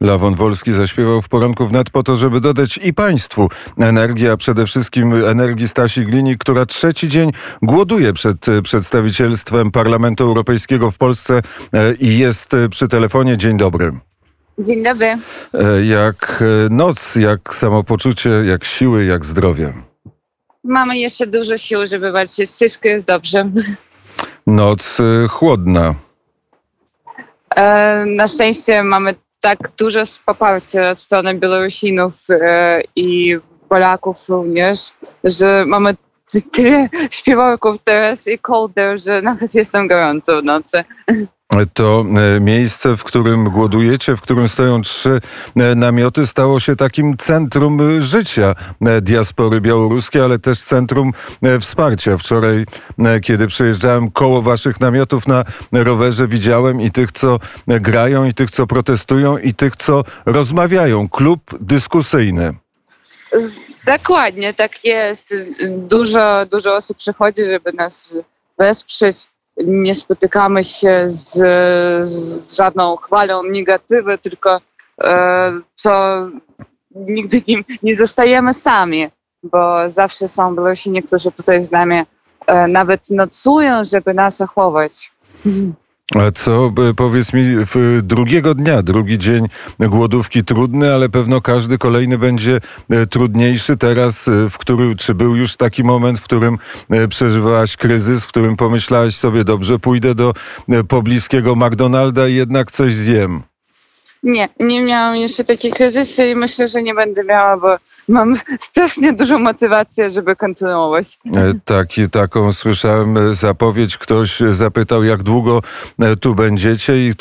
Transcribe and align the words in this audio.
Lawon 0.00 0.34
Wolski 0.34 0.72
zaśpiewał 0.72 1.22
w 1.22 1.28
poranku 1.28 1.66
wnet 1.66 1.90
po 1.90 2.02
to, 2.02 2.16
żeby 2.16 2.40
dodać 2.40 2.78
i 2.82 2.94
państwu 2.94 3.48
energii, 3.78 4.28
a 4.28 4.36
przede 4.36 4.66
wszystkim 4.66 5.14
energii 5.14 5.68
Stasi 5.68 6.06
Glini, 6.06 6.38
która 6.38 6.66
trzeci 6.66 7.08
dzień 7.08 7.30
głoduje 7.62 8.12
przed 8.12 8.46
przedstawicielstwem 8.62 9.70
Parlamentu 9.70 10.24
Europejskiego 10.24 10.90
w 10.90 10.98
Polsce 10.98 11.42
e, 11.72 11.94
i 11.94 12.18
jest 12.18 12.50
przy 12.70 12.88
telefonie. 12.88 13.36
Dzień 13.36 13.56
dobry. 13.56 13.92
Dzień 14.58 14.82
dobry. 14.82 15.06
E, 15.06 15.18
jak 15.84 16.44
noc, 16.70 17.16
jak 17.16 17.54
samopoczucie, 17.54 18.30
jak 18.30 18.64
siły, 18.64 19.04
jak 19.04 19.24
zdrowie? 19.24 19.72
Mamy 20.64 20.98
jeszcze 20.98 21.26
dużo 21.26 21.58
sił, 21.58 21.86
żeby 21.86 22.12
walczyć. 22.12 22.50
Wszystko 22.50 22.88
jest 22.88 23.04
dobrze. 23.04 23.50
Noc 24.46 25.00
e, 25.00 25.28
chłodna. 25.28 25.94
Na 28.06 28.28
szczęście 28.28 28.82
mamy 28.82 29.14
tak 29.46 29.70
dużo 29.78 30.02
poparcia 30.24 30.90
od 30.90 30.98
strony 30.98 31.34
Białorusinów 31.34 32.14
e, 32.30 32.82
i 32.96 33.38
Polaków 33.68 34.28
również, 34.28 34.90
że 35.24 35.64
mamy 35.66 35.94
tyle 36.52 36.88
śpiewaków 37.10 37.78
teraz 37.84 38.28
i 38.28 38.38
kolder, 38.38 39.00
że 39.00 39.22
nawet 39.22 39.54
jestem 39.54 39.88
gorąco 39.88 40.40
w 40.40 40.44
nocy 40.44 40.84
to 41.74 42.04
e, 42.36 42.40
miejsce, 42.40 42.96
w 42.96 43.04
którym 43.04 43.44
głodujecie, 43.44 44.16
w 44.16 44.20
którym 44.20 44.48
stoją 44.48 44.82
trzy 44.82 45.20
e, 45.56 45.74
namioty, 45.74 46.26
stało 46.26 46.60
się 46.60 46.76
takim 46.76 47.16
centrum 47.16 48.02
życia 48.02 48.54
e, 48.80 49.00
diaspory 49.00 49.60
białoruskiej, 49.60 50.22
ale 50.22 50.38
też 50.38 50.62
centrum 50.62 51.12
wsparcia. 51.60 52.16
Wczoraj, 52.16 52.64
kiedy 53.22 53.46
przejeżdżałem 53.46 54.10
koło 54.10 54.42
waszych 54.42 54.80
namiotów 54.80 55.26
na 55.26 55.44
rowerze, 55.72 56.28
widziałem 56.28 56.80
i 56.80 56.90
tych, 56.90 57.12
co 57.12 57.38
grają, 57.66 58.24
i 58.24 58.34
tych, 58.34 58.50
co 58.50 58.66
protestują, 58.66 59.38
i 59.38 59.54
tych, 59.54 59.76
co 59.76 60.04
rozmawiają. 60.26 61.08
Klub 61.08 61.40
dyskusyjny. 61.60 62.54
Dokładnie, 63.86 64.54
tak 64.54 64.84
jest. 64.84 65.34
Dużo, 65.68 66.46
dużo 66.52 66.74
osób 66.74 66.96
przychodzi, 66.96 67.44
żeby 67.44 67.72
nas 67.72 68.16
wesprzeć 68.58 69.28
nie 69.64 69.94
spotykamy 69.94 70.64
się 70.64 71.04
z, 71.06 71.28
z 72.08 72.54
żadną 72.56 72.96
chwalą 72.96 73.42
negatywy, 73.42 74.18
tylko 74.18 74.60
e, 75.00 75.52
co 75.76 76.26
nigdy 76.94 77.42
nie, 77.48 77.62
nie 77.82 77.96
zostajemy 77.96 78.54
sami, 78.54 79.06
bo 79.42 79.90
zawsze 79.90 80.28
są 80.28 80.54
Białorusini, 80.54 81.02
którzy 81.02 81.32
tutaj 81.32 81.62
z 81.62 81.70
nami 81.70 82.02
e, 82.46 82.68
nawet 82.68 83.10
nocują, 83.10 83.84
żeby 83.84 84.14
nas 84.14 84.36
zachować. 84.36 85.12
A 86.14 86.30
co, 86.30 86.72
e, 86.90 86.94
powiedz 86.94 87.32
mi, 87.32 87.42
drugiego 88.02 88.54
dnia, 88.54 88.82
drugi 88.82 89.18
dzień 89.18 89.46
głodówki 89.80 90.44
trudny, 90.44 90.94
ale 90.94 91.08
pewno 91.08 91.40
każdy 91.40 91.78
kolejny 91.78 92.18
będzie 92.18 92.60
e, 92.90 93.06
trudniejszy. 93.06 93.76
Teraz, 93.76 94.28
e, 94.28 94.50
w 94.50 94.58
którym, 94.58 94.96
czy 94.96 95.14
był 95.14 95.36
już 95.36 95.56
taki 95.56 95.84
moment, 95.84 96.20
w 96.20 96.24
którym 96.24 96.58
przeżywałaś 97.08 97.76
kryzys, 97.76 98.24
w 98.24 98.28
którym 98.28 98.56
pomyślałaś 98.56 99.16
sobie, 99.16 99.44
dobrze, 99.44 99.78
pójdę 99.78 100.14
do 100.14 100.32
pobliskiego 100.88 101.56
McDonalda 101.56 102.28
i 102.28 102.34
jednak 102.34 102.72
coś 102.72 102.94
zjem? 102.94 103.42
Nie, 104.26 104.48
nie 104.60 104.82
miałam 104.82 105.16
jeszcze 105.16 105.44
takiej 105.44 105.72
kryzysy 105.72 106.28
i 106.28 106.34
myślę, 106.36 106.68
że 106.68 106.82
nie 106.82 106.94
będę 106.94 107.24
miała, 107.24 107.56
bo 107.56 107.76
mam 108.08 108.34
strasznie 108.70 109.12
dużą 109.12 109.38
motywację, 109.38 110.10
żeby 110.10 110.36
kontynuować. 110.36 111.18
E, 111.36 111.54
taki, 111.64 112.10
taką 112.10 112.52
słyszałem 112.52 113.16
e, 113.16 113.34
zapowiedź. 113.34 113.98
Ktoś 113.98 114.40
zapytał, 114.50 115.04
jak 115.04 115.22
długo 115.22 115.62
e, 115.98 116.16
tu 116.16 116.34
będziecie 116.34 117.06
i 117.06 117.12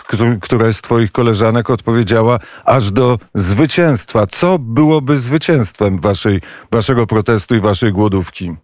któraś 0.42 0.76
z 0.76 0.82
twoich 0.82 1.12
koleżanek 1.12 1.70
odpowiedziała 1.70 2.40
aż 2.66 2.92
do 2.92 3.20
zwycięstwa. 3.36 4.28
Co 4.28 4.60
byłoby 4.60 5.18
zwycięstwem 5.18 6.00
waszej, 6.00 6.42
waszego 6.72 7.08
protestu 7.08 7.56
i 7.56 7.60
waszej 7.60 7.92
głodówki? 7.94 8.56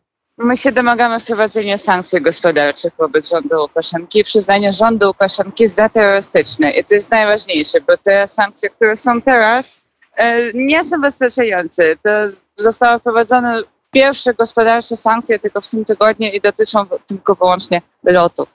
My 0.44 0.58
się 0.58 0.72
domagamy 0.72 1.20
wprowadzenia 1.20 1.78
sankcji 1.78 2.22
gospodarczych 2.22 2.94
wobec 2.98 3.30
rządu 3.30 3.56
Łukaszenki 3.62 4.20
i 4.20 4.24
przyznania 4.24 4.72
rządu 4.72 5.08
Łukaszenki 5.08 5.68
za 5.68 5.90
terrorystyczny. 5.90 6.72
I 6.72 6.84
to 6.84 6.96
jest 6.96 7.12
najważniejsze, 7.12 7.82
bo 7.82 7.98
te 7.98 8.28
sankcje, 8.28 8.70
które 8.70 8.98
są 8.98 9.22
teraz, 9.22 9.82
e, 10.16 10.54
nie 10.54 10.84
są 10.84 11.02
wystarczające. 11.02 11.84
To 11.96 12.10
zostały 12.58 13.00
wprowadzone 13.00 13.62
pierwsze 13.92 14.34
gospodarcze 14.34 14.98
sankcje 14.98 15.40
tylko 15.40 15.62
w 15.62 15.68
tym 15.68 15.86
tygodniu 15.86 16.30
i 16.34 16.42
dotyczą 16.42 16.86
tylko 17.08 17.36
wyłącznie 17.36 17.82
lotów. 18.04 18.50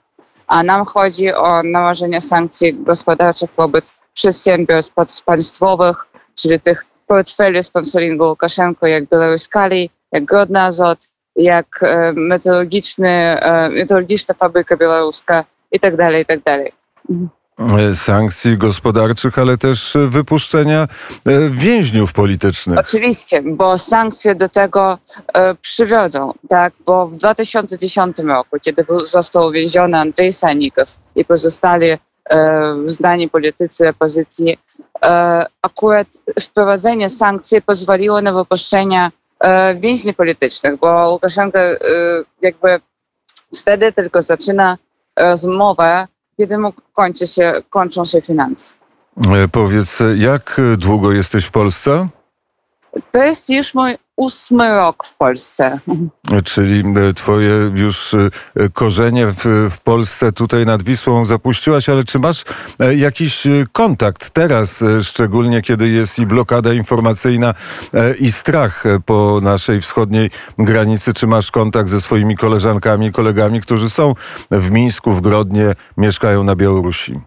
A 0.47 0.63
nam 0.63 0.85
chodzi 0.85 1.33
o 1.33 1.63
nałożenie 1.63 2.21
sankcji 2.21 2.73
gospodarczych 2.73 3.49
wobec 3.57 3.95
przedsiębiorstw 4.13 5.23
państwowych, 5.25 6.07
czyli 6.35 6.59
tych 6.59 6.85
portfeli 7.07 7.63
sponsoringu 7.63 8.25
Łukaszenko, 8.25 8.87
jak 8.87 9.09
Białoruś 9.09 9.47
Kali, 9.47 9.89
jak 10.11 10.25
Grodna 10.25 10.63
Azot, 10.63 10.99
jak 11.37 11.79
e, 11.83 12.13
meteorologiczny, 12.15 13.09
e, 13.09 13.69
meteorologiczna 13.69 14.35
fabryka 14.35 14.77
białoruska 14.77 15.43
i 15.71 15.79
tak 15.79 15.95
dalej, 15.95 16.21
i 16.21 16.25
tak 16.25 16.43
dalej. 16.43 16.71
E, 17.59 17.95
sankcji 17.95 18.57
gospodarczych, 18.57 19.39
ale 19.39 19.57
też 19.57 19.97
wypuszczenia 20.07 20.87
więźniów 21.49 22.13
politycznych. 22.13 22.79
Oczywiście, 22.79 23.41
bo 23.45 23.77
sankcje 23.77 24.35
do 24.35 24.49
tego 24.49 24.97
przywiodą, 25.61 26.33
tak, 26.49 26.73
bo 26.85 27.07
w 27.07 27.15
2010 27.15 28.19
roku, 28.19 28.57
kiedy 28.61 28.85
został 29.05 29.47
uwięziony 29.47 29.97
Andrzej 29.97 30.33
Sanikow 30.33 30.95
i 31.15 31.25
pozostali 31.25 31.87
znani 32.87 33.29
politycy 33.29 33.89
opozycji, 33.89 34.57
akurat 35.61 36.07
wprowadzenie 36.41 37.09
sankcji 37.09 37.61
pozwoliło 37.61 38.21
na 38.21 38.33
wypuszczenie 38.33 39.11
więźni 39.79 40.13
politycznych, 40.13 40.79
bo 40.79 41.11
Łukaszenka 41.11 41.59
e, 41.59 41.77
jakby 42.41 42.79
wtedy 43.55 43.91
tylko 43.91 44.21
zaczyna 44.21 44.77
rozmowę, 45.17 46.07
kiedy 46.37 46.57
mu 46.57 46.73
kończy 46.93 47.27
się, 47.27 47.53
kończą 47.69 48.05
się 48.05 48.21
finanse. 48.21 48.73
E, 49.17 49.47
powiedz, 49.47 49.99
jak 50.15 50.61
długo 50.77 51.11
jesteś 51.11 51.45
w 51.45 51.51
Polsce? 51.51 52.07
To 53.11 53.23
jest 53.23 53.49
już 53.49 53.73
mój 53.73 53.97
ósmy 54.17 54.69
rok 54.69 55.05
w 55.05 55.13
Polsce. 55.13 55.79
Czyli 56.45 56.83
e, 57.09 57.13
twoje 57.13 57.71
już 57.75 58.13
e, 58.13 58.29
korzenie 58.73 59.27
w, 59.27 59.69
w, 59.71 59.79
Polsce 59.79 60.31
tutaj 60.31 60.65
nad 60.65 60.83
Wisłą 60.83 61.25
zapuściłaś, 61.25 61.89
ale 61.89 62.03
czy 62.03 62.19
masz 62.19 62.43
e, 62.79 62.95
jakiś 62.95 63.47
kontakt 63.71 64.29
teraz, 64.29 64.83
szczególnie 65.03 65.61
kiedy 65.61 65.89
jest 65.89 66.19
i 66.19 66.25
blokada 66.25 66.73
informacyjna 66.73 67.53
i 68.19 68.31
strach 68.31 68.83
po 69.05 69.39
naszej 69.41 69.81
wschodniej 69.81 70.29
granicy, 70.57 71.13
czy 71.13 71.27
masz 71.27 71.51
kontakt 71.51 71.89
ze 71.89 72.01
swoimi 72.01 72.37
koleżankami 72.37 73.11
kolegami, 73.11 73.61
którzy 73.61 73.89
są 73.89 74.13
w 74.51 74.71
Mińsku, 74.71 75.13
w 75.13 75.21
Grodnie, 75.21 75.73
mieszkają 75.97 76.43
na 76.43 76.55
Białorusi? 76.55 77.19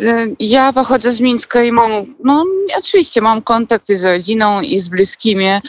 Y, 0.00 0.36
ja 0.40 0.72
pochodzę 0.72 1.12
z 1.12 1.20
Mińska 1.20 1.62
i 1.62 1.72
mam, 1.72 2.14
no 2.24 2.44
oczywiście 2.78 3.20
mam 3.20 3.42
kontakty 3.42 3.98
z 3.98 4.04
rodziną 4.04 4.60
i 4.60 4.80
z 4.80 4.88
bliskimi. 4.88 5.46
Y, 5.46 5.60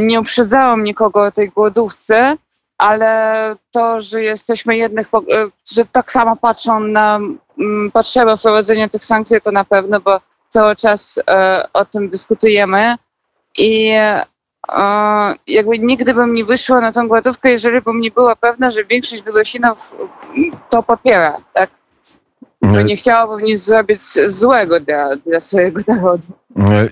nie 0.00 0.20
uprzedzałam 0.20 0.84
nikogo 0.84 1.22
o 1.22 1.32
tej 1.32 1.48
głodówce, 1.48 2.36
ale 2.78 3.56
to, 3.70 4.00
że 4.00 4.22
jesteśmy 4.22 4.76
jednych, 4.76 5.06
y, 5.06 5.50
że 5.72 5.84
tak 5.84 6.12
samo 6.12 6.36
patrzą 6.36 6.80
na 6.80 7.20
mm, 7.58 7.90
potrzebę 7.92 8.36
wprowadzenia 8.36 8.88
tych 8.88 9.04
sankcji, 9.04 9.40
to 9.40 9.52
na 9.52 9.64
pewno, 9.64 10.00
bo 10.00 10.20
cały 10.50 10.76
czas 10.76 11.20
o 11.72 11.84
tym 11.84 12.08
dyskutujemy 12.08 12.94
i 13.58 13.92
jakby 15.46 15.78
nigdy 15.78 16.14
bym 16.14 16.34
nie 16.34 16.44
wyszła 16.44 16.80
na 16.80 16.92
tą 16.92 17.08
głodówkę, 17.08 17.50
jeżeli 17.50 17.80
bym 17.80 18.00
nie 18.00 18.10
była 18.10 18.36
pewna, 18.36 18.70
że 18.70 18.84
większość 18.84 19.22
Białorusinów 19.22 19.92
to 20.70 20.82
popiera, 20.82 21.36
tak? 21.52 21.70
Bo 22.62 22.82
nie 22.82 22.96
chciałabym 22.96 23.44
nic 23.46 23.60
zrobić 23.60 24.00
złego 24.26 24.80
dla, 24.80 25.16
dla 25.16 25.40
swojego 25.40 25.80
narodu. 25.86 26.26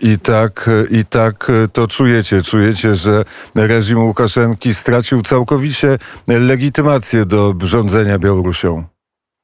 I 0.03 0.19
tak, 0.19 0.71
I 0.91 1.05
tak 1.05 1.53
to 1.73 1.87
czujecie. 1.87 2.43
Czujecie, 2.43 2.95
że 2.95 3.25
reżim 3.55 4.05
Łukaszenki 4.05 4.75
stracił 4.75 5.23
całkowicie 5.23 5.99
legitymację 6.27 7.25
do 7.25 7.55
rządzenia 7.61 8.19
Białorusią. 8.19 8.85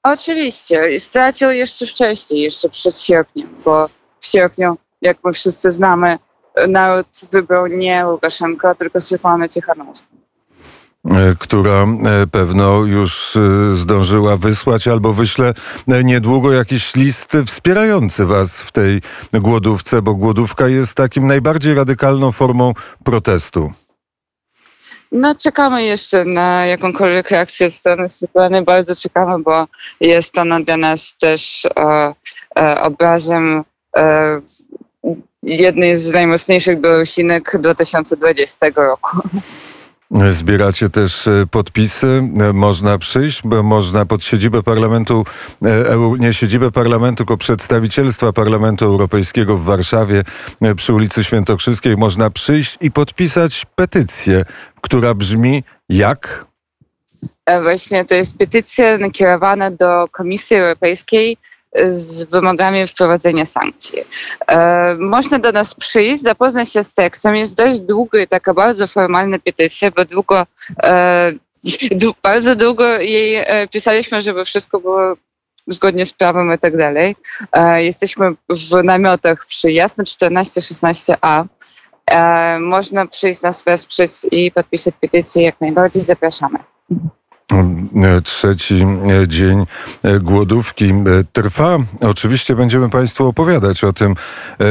Oczywiście. 0.02 1.00
Stracił 1.00 1.50
jeszcze 1.50 1.86
wcześniej, 1.86 2.40
jeszcze 2.40 2.68
przed 2.68 2.98
sierpniem, 2.98 3.48
bo 3.64 3.88
w 4.20 4.26
sierpniu, 4.26 4.76
jak 5.02 5.18
my 5.24 5.32
wszyscy 5.32 5.70
znamy, 5.70 6.18
naród 6.68 7.06
wybrał 7.30 7.66
nie 7.66 8.06
Łukaszenko, 8.06 8.74
tylko 8.74 9.00
Swiatłanę 9.00 9.48
Cichanowską. 9.48 10.21
E, 11.16 11.34
która 11.38 11.82
e, 11.82 12.26
pewno 12.26 12.84
już 12.84 13.36
e, 13.36 13.74
zdążyła 13.74 14.36
wysłać 14.36 14.88
albo 14.88 15.12
wyśle 15.12 15.54
niedługo 15.86 16.52
jakiś 16.52 16.94
list 16.94 17.32
wspierający 17.46 18.24
was 18.24 18.60
w 18.60 18.72
tej 18.72 19.00
głodówce, 19.32 20.02
bo 20.02 20.14
głodówka 20.14 20.68
jest 20.68 20.94
takim 20.94 21.26
najbardziej 21.26 21.74
radykalną 21.74 22.32
formą 22.32 22.72
protestu. 23.04 23.72
No, 25.12 25.34
czekamy 25.34 25.84
jeszcze 25.84 26.24
na 26.24 26.66
jakąkolwiek 26.66 27.30
reakcję 27.30 27.70
z 27.70 27.74
strony 27.74 28.08
Svetlany. 28.08 28.62
Bardzo 28.62 28.96
czekamy, 28.96 29.42
bo 29.42 29.66
jest 30.00 30.38
ona 30.38 30.60
dla 30.60 30.76
nas 30.76 31.16
też 31.20 31.66
e, 31.76 32.14
e, 32.58 32.80
obrazem 32.80 33.64
e, 33.96 34.40
jednej 35.42 35.96
z 35.96 36.12
najmocniejszych 36.12 36.80
Białorusinek 36.80 37.56
2020 37.60 38.66
roku. 38.76 39.28
Zbieracie 40.12 40.88
też 40.88 41.26
e, 41.26 41.46
podpisy. 41.50 42.22
E, 42.40 42.52
Można 42.52 42.98
przyjść, 42.98 43.42
bo 43.44 43.62
można 43.62 44.06
pod 44.06 44.24
siedzibę 44.24 44.62
parlamentu, 44.62 45.24
e, 45.64 45.84
nie 46.18 46.32
siedzibę 46.32 46.70
parlamentu, 46.70 47.16
tylko 47.16 47.36
przedstawicielstwa 47.36 48.32
Parlamentu 48.32 48.84
Europejskiego 48.84 49.58
w 49.58 49.64
Warszawie 49.64 50.24
przy 50.76 50.92
ulicy 50.92 51.24
Świętokrzyskiej. 51.24 51.96
Można 51.96 52.30
przyjść 52.30 52.78
i 52.80 52.90
podpisać 52.90 53.66
petycję, 53.76 54.44
która 54.80 55.14
brzmi 55.14 55.64
jak? 55.88 56.46
Właśnie 57.62 58.04
to 58.04 58.14
jest 58.14 58.36
petycja 58.36 58.98
nakierowana 58.98 59.70
do 59.70 60.08
Komisji 60.12 60.56
Europejskiej 60.56 61.36
z 61.90 62.24
wymogami 62.24 62.86
wprowadzenia 62.86 63.46
sankcji. 63.46 63.98
E, 64.48 64.94
Można 64.94 65.38
do 65.38 65.52
nas 65.52 65.74
przyjść, 65.74 66.22
zapoznać 66.22 66.72
się 66.72 66.84
z 66.84 66.94
tekstem. 66.94 67.36
Jest 67.36 67.54
dość 67.54 67.80
długa 67.80 68.20
i 68.20 68.28
taka 68.28 68.54
bardzo 68.54 68.86
formalna 68.86 69.38
petycja, 69.38 69.90
bo 69.90 70.04
długo, 70.04 70.46
e, 70.82 71.32
bardzo 72.22 72.56
długo 72.56 72.84
jej 73.00 73.36
e, 73.36 73.68
pisaliśmy, 73.68 74.22
żeby 74.22 74.44
wszystko 74.44 74.80
było 74.80 75.14
zgodnie 75.66 76.06
z 76.06 76.12
prawem 76.12 76.52
i 76.54 76.58
tak 76.58 76.76
dalej. 76.76 77.16
Jesteśmy 77.76 78.34
w 78.48 78.84
namiotach 78.84 79.46
przy 79.46 79.72
Jasno 79.72 80.04
14-16a. 80.04 81.44
E, 82.06 82.58
Można 82.60 83.06
przyjść 83.06 83.42
nas 83.42 83.64
wesprzeć 83.64 84.12
i 84.30 84.50
podpisać 84.52 84.94
petycję. 85.00 85.42
Jak 85.42 85.60
najbardziej 85.60 86.02
zapraszamy. 86.02 86.58
Trzeci 88.24 88.74
e, 89.22 89.28
dzień 89.28 89.66
e, 90.02 90.20
głodówki 90.20 90.84
e, 90.84 90.92
trwa. 91.32 91.78
Oczywiście 92.00 92.54
będziemy 92.54 92.90
Państwu 92.90 93.26
opowiadać 93.26 93.84
o 93.84 93.92
tym, 93.92 94.14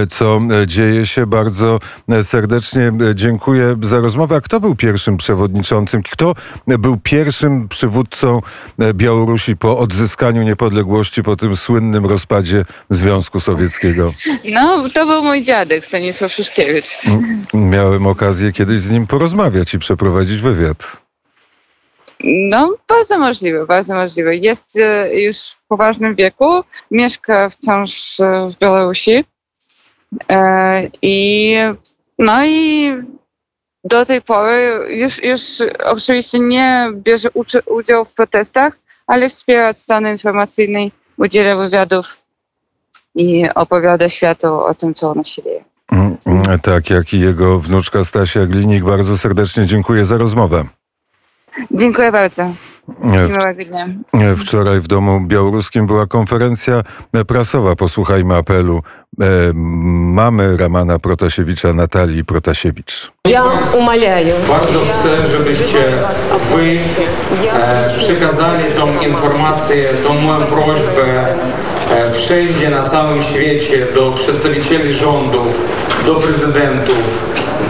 co 0.09 0.41
dzieje 0.67 1.05
się. 1.05 1.25
Bardzo 1.25 1.79
serdecznie 2.21 2.91
dziękuję 3.15 3.75
za 3.81 3.99
rozmowę. 3.99 4.35
A 4.35 4.41
kto 4.41 4.59
był 4.59 4.75
pierwszym 4.75 5.17
przewodniczącym? 5.17 6.03
Kto 6.11 6.33
był 6.67 6.97
pierwszym 6.97 7.67
przywódcą 7.67 8.41
Białorusi 8.93 9.57
po 9.57 9.77
odzyskaniu 9.77 10.43
niepodległości, 10.43 11.23
po 11.23 11.35
tym 11.35 11.55
słynnym 11.55 12.05
rozpadzie 12.05 12.65
Związku 12.89 13.39
Sowieckiego? 13.39 14.13
No, 14.53 14.89
to 14.89 15.05
był 15.05 15.23
mój 15.23 15.43
dziadek, 15.43 15.85
Stanisław 15.85 16.31
Szuszkiewicz. 16.31 16.99
Miałem 17.53 18.07
okazję 18.07 18.51
kiedyś 18.51 18.79
z 18.79 18.91
nim 18.91 19.07
porozmawiać 19.07 19.73
i 19.73 19.79
przeprowadzić 19.79 20.41
wywiad. 20.41 21.01
No, 22.23 22.75
bardzo 22.87 23.19
możliwe, 23.19 23.65
bardzo 23.65 23.95
możliwe. 23.95 24.35
Jest 24.35 24.77
e, 24.77 25.21
już 25.21 25.37
w 25.37 25.67
poważnym 25.67 26.15
wieku, 26.15 26.63
mieszka 26.91 27.49
wciąż 27.49 28.19
e, 28.19 28.49
w 28.49 28.57
Białorusi. 28.59 29.25
E, 30.31 30.87
I 31.01 31.55
no 32.19 32.45
i 32.45 32.91
do 33.83 34.05
tej 34.05 34.21
pory 34.21 34.79
już, 34.89 35.23
już 35.23 35.41
oczywiście 35.85 36.39
nie 36.39 36.87
bierze 36.93 37.29
udział 37.65 38.05
w 38.05 38.13
protestach, 38.13 38.79
ale 39.07 39.29
wspiera 39.29 39.69
od 39.69 39.77
strony 39.77 40.17
udziela 41.17 41.55
wywiadów 41.55 42.17
i 43.15 43.45
opowiada 43.55 44.09
światu 44.09 44.47
o 44.47 44.73
tym, 44.73 44.93
co 44.93 45.11
u 45.11 45.15
nas 45.15 45.27
się 45.27 45.41
dzieje. 45.41 45.63
Mm, 45.91 46.17
mm, 46.25 46.59
Tak, 46.59 46.89
jak 46.89 47.13
i 47.13 47.19
jego 47.19 47.59
wnuczka 47.59 48.03
Stasia 48.03 48.45
Glinik. 48.45 48.83
Bardzo 48.83 49.17
serdecznie 49.17 49.65
dziękuję 49.65 50.05
za 50.05 50.17
rozmowę. 50.17 50.65
Dziękuję 51.70 52.12
bardzo 52.12 52.42
E, 52.42 52.52
i 53.06 53.10
miłego 53.30 53.64
dnia. 53.64 53.86
w- 54.34 54.40
Wczoraj 54.40 54.80
w 54.80 54.86
Domu 54.88 55.20
Białoruskim 55.20 55.86
była 55.86 56.06
konferencja 56.06 56.82
prasowa. 57.26 57.76
Posłuchajmy 57.76 58.36
apelu 58.36 58.82
e, 59.20 59.24
mamy 59.54 60.56
Ramana 60.56 60.98
Protasiewicza, 60.98 61.72
Natalii 61.72 62.24
Protasiewicz. 62.24 63.12
Я 63.28 63.44
умоляю, 63.78 64.34
Bardzo 64.48 64.78
chcę, 64.78 65.28
żebyście 65.28 65.84
wy 66.54 66.78
e, 67.52 67.90
przekazali 67.98 68.64
tą 68.76 69.02
informację, 69.08 69.84
tą 70.06 70.14
moją 70.14 70.46
prośbę 70.46 71.26
e, 71.90 72.10
wszędzie 72.12 72.70
na 72.70 72.82
całym 72.82 73.22
świecie 73.22 73.86
do 73.94 74.12
przedstawicieli 74.12 74.92
rządów, 74.92 75.48
do 76.06 76.14
prezydentów, 76.14 77.02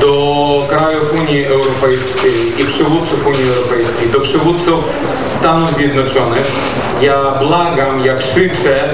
do 0.01 0.67
krajów 0.69 1.13
Unii 1.21 1.45
Europejskiej 1.45 2.33
i 2.59 2.63
przywódców 2.63 3.27
Unii 3.27 3.49
Europejskiej, 3.49 4.09
do 4.09 4.19
przywódców 4.19 4.99
Stanów 5.39 5.73
Zjednoczonych. 5.73 6.51
Ja 7.01 7.31
błagam, 7.39 8.05
ja 8.05 8.15
krzyczę, 8.15 8.89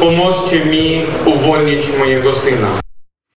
pomóżcie 0.00 0.64
mi 0.64 1.02
uwolnić 1.24 1.82
mojego 1.98 2.32
syna. 2.32 2.83